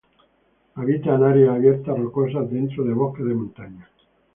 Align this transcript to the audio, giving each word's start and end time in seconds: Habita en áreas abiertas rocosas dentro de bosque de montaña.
Habita 0.73 1.13
en 1.13 1.23
áreas 1.23 1.51
abiertas 1.57 1.95
rocosas 1.95 2.49
dentro 2.49 2.83
de 2.83 2.91
bosque 2.91 3.21
de 3.23 3.35
montaña. 3.35 3.87